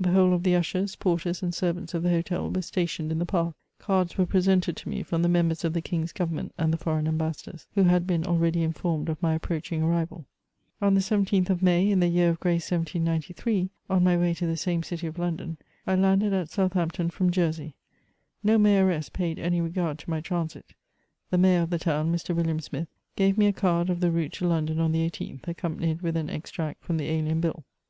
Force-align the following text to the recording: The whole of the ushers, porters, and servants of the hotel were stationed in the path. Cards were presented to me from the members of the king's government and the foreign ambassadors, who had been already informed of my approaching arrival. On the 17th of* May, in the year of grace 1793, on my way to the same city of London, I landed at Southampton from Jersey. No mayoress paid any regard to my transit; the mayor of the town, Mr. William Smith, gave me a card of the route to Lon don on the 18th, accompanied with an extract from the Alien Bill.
The 0.00 0.12
whole 0.12 0.32
of 0.32 0.42
the 0.42 0.54
ushers, 0.56 0.96
porters, 0.96 1.42
and 1.42 1.54
servants 1.54 1.92
of 1.92 2.02
the 2.02 2.08
hotel 2.08 2.50
were 2.50 2.62
stationed 2.62 3.12
in 3.12 3.18
the 3.18 3.26
path. 3.26 3.52
Cards 3.78 4.16
were 4.16 4.24
presented 4.24 4.74
to 4.78 4.88
me 4.88 5.02
from 5.02 5.20
the 5.20 5.28
members 5.28 5.64
of 5.66 5.74
the 5.74 5.82
king's 5.82 6.12
government 6.12 6.54
and 6.56 6.72
the 6.72 6.78
foreign 6.78 7.06
ambassadors, 7.06 7.66
who 7.74 7.82
had 7.82 8.06
been 8.06 8.24
already 8.24 8.62
informed 8.62 9.10
of 9.10 9.20
my 9.22 9.34
approaching 9.34 9.82
arrival. 9.82 10.24
On 10.80 10.94
the 10.94 11.02
17th 11.02 11.50
of* 11.50 11.62
May, 11.62 11.90
in 11.90 12.00
the 12.00 12.08
year 12.08 12.30
of 12.30 12.40
grace 12.40 12.70
1793, 12.70 13.68
on 13.90 14.02
my 14.02 14.16
way 14.16 14.32
to 14.32 14.46
the 14.46 14.56
same 14.56 14.82
city 14.82 15.06
of 15.08 15.18
London, 15.18 15.58
I 15.86 15.94
landed 15.94 16.32
at 16.32 16.48
Southampton 16.48 17.10
from 17.10 17.30
Jersey. 17.30 17.74
No 18.42 18.56
mayoress 18.56 19.10
paid 19.10 19.38
any 19.38 19.60
regard 19.60 19.98
to 19.98 20.08
my 20.08 20.22
transit; 20.22 20.72
the 21.28 21.36
mayor 21.36 21.60
of 21.60 21.68
the 21.68 21.78
town, 21.78 22.10
Mr. 22.10 22.34
William 22.34 22.60
Smith, 22.60 22.88
gave 23.14 23.36
me 23.36 23.46
a 23.46 23.52
card 23.52 23.90
of 23.90 24.00
the 24.00 24.10
route 24.10 24.32
to 24.32 24.48
Lon 24.48 24.64
don 24.64 24.78
on 24.80 24.92
the 24.92 25.04
18th, 25.10 25.46
accompanied 25.46 26.00
with 26.00 26.16
an 26.16 26.30
extract 26.30 26.82
from 26.82 26.96
the 26.96 27.10
Alien 27.10 27.40
Bill. 27.42 27.62